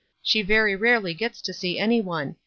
She 0.23 0.41
very 0.41 0.75
rarely 0.75 1.13
gets 1.13 1.43
to 1.43 1.53
see 1.53 1.77
any 1.77 2.01
one. 2.01 2.37